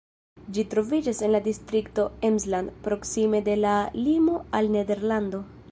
[0.57, 3.77] Ĝi troviĝas en la distrikto Emsland, proksime de la
[4.07, 5.47] limo al Nederlando.